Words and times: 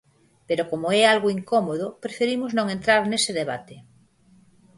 Pero 0.47 0.63
como 0.71 0.87
é 0.99 1.03
algo 1.13 1.33
incómodo, 1.37 1.85
preferimos 2.03 2.51
non 2.57 2.67
entrar 2.75 3.01
nese 3.05 3.31
debate. 3.39 3.75